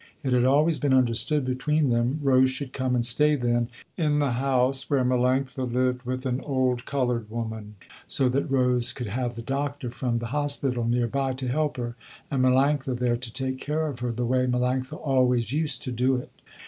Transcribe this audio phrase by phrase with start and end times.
[0.23, 4.31] It had always been understood between them, Rose should come and stay then in the
[4.31, 7.75] house where Melanctha lived with an old colored woman,
[8.07, 11.95] so that Rose could have the Doctor from the hospital near by to help her,
[12.31, 16.15] and Melanctha there to take care of her the way Melanctha always used to do
[16.15, 16.31] it.